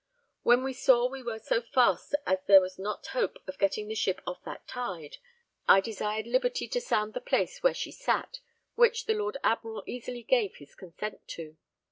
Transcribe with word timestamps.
When 0.41 0.63
we 0.63 0.73
saw 0.73 1.05
we 1.07 1.21
were 1.21 1.37
so 1.37 1.61
fast 1.61 2.15
as 2.25 2.39
there 2.47 2.59
was 2.59 2.79
not 2.79 3.05
hope 3.05 3.37
of 3.45 3.59
getting 3.59 3.87
the 3.87 3.93
ship 3.93 4.19
off 4.25 4.43
that 4.45 4.67
tide, 4.67 5.17
I 5.67 5.79
desired 5.79 6.25
liberty 6.25 6.67
to 6.69 6.81
sound 6.81 7.13
the 7.13 7.21
place 7.21 7.61
where 7.61 7.75
she 7.75 7.91
sat, 7.91 8.39
which 8.73 9.05
the 9.05 9.13
Lord 9.13 9.37
Admiral 9.43 9.83
easily 9.85 10.23
gave 10.23 10.55
his 10.55 10.73
consent 10.73 11.27
to 11.27 11.43
do. 11.51 11.57